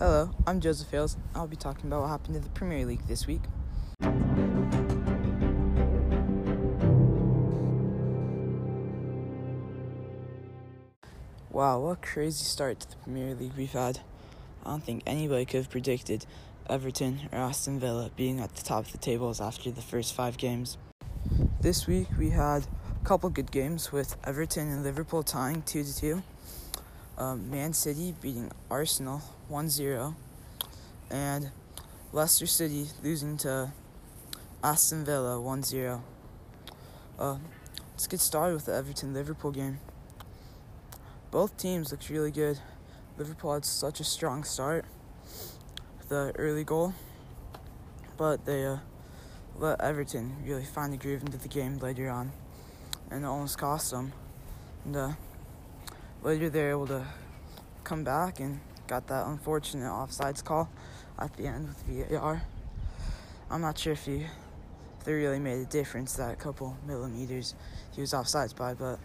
[0.00, 1.16] Hello, I'm Joseph Hales.
[1.36, 3.42] I'll be talking about what happened in the Premier League this week.
[11.48, 14.00] Wow, what a crazy start to the Premier League we've had.
[14.66, 16.26] I don't think anybody could have predicted
[16.68, 20.36] Everton or Aston Villa being at the top of the tables after the first five
[20.36, 20.76] games.
[21.60, 22.66] This week we had
[23.00, 26.22] a couple good games with Everton and Liverpool tying 2 to 2.
[27.16, 29.18] Um, Man City beating Arsenal
[29.48, 30.16] 1 0.
[31.10, 31.50] And
[32.12, 33.72] Leicester City losing to
[34.62, 36.02] Aston Villa 1 0.
[37.18, 37.36] Uh,
[37.92, 39.78] let's get started with the Everton Liverpool game.
[41.30, 42.58] Both teams looked really good.
[43.16, 44.84] Liverpool had such a strong start,
[45.98, 46.94] with the early goal,
[48.16, 48.78] but they uh,
[49.56, 52.32] let Everton really find the groove into the game later on,
[53.10, 54.12] and it almost cost them.
[54.84, 55.12] And uh,
[56.24, 57.06] later they're able to
[57.84, 60.70] come back and got that unfortunate offsides call
[61.18, 62.42] at the end with VAR.
[63.50, 64.26] I'm not sure if he
[64.98, 67.54] if they really made a difference that couple millimeters
[67.94, 68.98] he was offsides by, but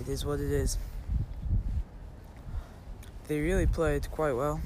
[0.00, 0.78] it is what it is.
[3.28, 4.60] They really played quite well,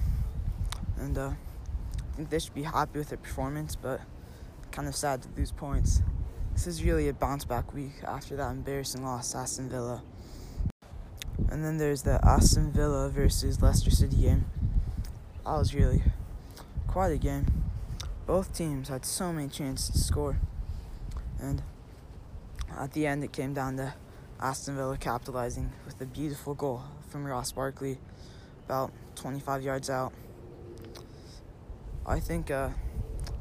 [0.96, 4.00] and uh, I think they should be happy with their performance, but
[4.70, 6.02] kind of sad to lose points.
[6.52, 10.02] This is really a bounce back week after that embarrassing loss to Aston Villa.
[11.50, 14.44] And then there's the Aston Villa versus Leicester City game.
[15.44, 16.02] That was really
[16.86, 17.46] quite a game.
[18.26, 20.38] Both teams had so many chances to score.
[21.40, 21.62] And
[22.78, 23.94] at the end, it came down to
[24.40, 27.98] Aston Villa capitalizing with a beautiful goal from Ross Barkley,
[28.64, 30.12] about 25 yards out.
[32.06, 32.70] I think uh,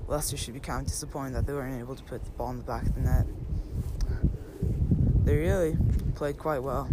[0.07, 2.57] Leicester should be kind of disappointed that they weren't able to put the ball in
[2.57, 3.25] the back of the net.
[5.23, 5.77] They really
[6.15, 6.89] played quite well,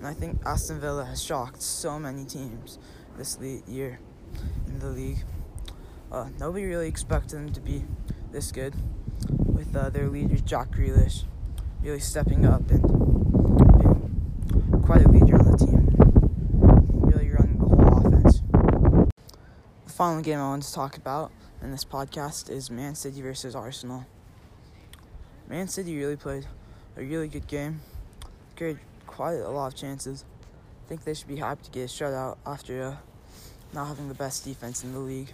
[0.00, 2.78] and I think Aston Villa has shocked so many teams
[3.18, 4.00] this le- year
[4.66, 5.24] in the league.
[6.10, 7.84] Uh, nobody really expected them to be
[8.32, 8.74] this good,
[9.28, 11.24] with uh, their leader Jack Grealish
[11.82, 15.86] really stepping up and being quite a leader on the team,
[17.02, 18.40] really running the whole offense.
[19.84, 21.30] The final game I want to talk about
[21.62, 24.06] in this podcast is Man City versus Arsenal.
[25.46, 26.46] Man City really played
[26.96, 27.82] a really good game,
[28.56, 28.80] created
[29.10, 30.24] quite a lot of chances.
[30.84, 32.96] I think they should be happy to get a shutout after uh,
[33.72, 35.32] not having the best defense in the league,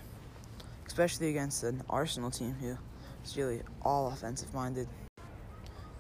[0.87, 2.79] especially against an Arsenal team who
[3.23, 4.89] is really all offensive minded.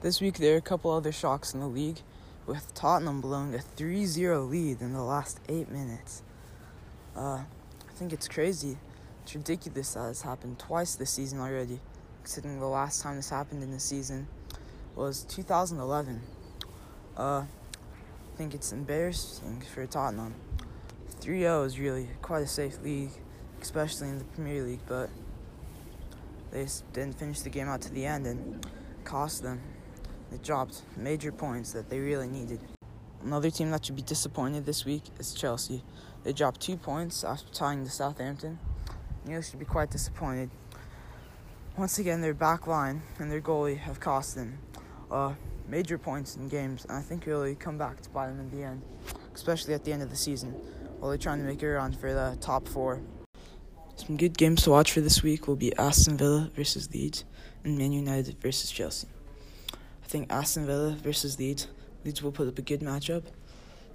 [0.01, 2.01] This week, there are a couple other shocks in the league,
[2.47, 6.23] with Tottenham blowing a 3 0 lead in the last eight minutes.
[7.15, 8.79] Uh, I think it's crazy.
[9.23, 11.81] It's ridiculous that it's happened twice this season already,
[12.23, 14.29] considering the last time this happened in the season
[14.95, 16.23] was 2011.
[17.17, 17.45] Uh,
[18.37, 20.35] think it's embarrassing for Tottenham.
[21.21, 23.11] 3 0 is really quite a safe league,
[23.63, 25.09] especially in the Premier League, but
[26.51, 28.67] they didn't finish the game out to the end and
[29.05, 29.63] cost them.
[30.31, 32.61] They dropped major points that they really needed.
[33.23, 35.83] Another team that should be disappointed this week is Chelsea.
[36.23, 38.59] They dropped two points after tying to Southampton.
[39.27, 40.51] You should be quite disappointed.
[41.79, 44.59] Once again, their back line and their goalie have cost them
[45.11, 45.33] uh,
[45.69, 48.65] major points in games, and I think really come back to bite them in the
[48.65, 48.83] end,
[49.35, 50.53] especially at the end of the season,
[50.99, 53.01] while they're trying to make a run for the top four.
[53.97, 57.25] Some good games to watch for this week will be Aston Villa versus Leeds
[57.65, 59.09] and Man United versus Chelsea.
[59.73, 61.67] I think Aston Villa versus Leeds.
[62.05, 63.25] Leeds will put up a good matchup,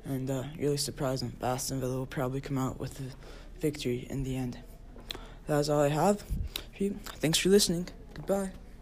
[0.03, 1.33] and uh, really surprising.
[1.39, 4.57] But Aston Villa will probably come out with a victory in the end.
[5.47, 6.23] That's all I have.
[7.19, 7.87] Thanks for listening.
[8.15, 8.51] Goodbye.